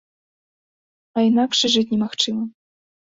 А 1.17 1.25
інакш 1.29 1.57
і 1.69 1.71
жыць 1.77 1.87
немагчыма. 1.95 2.43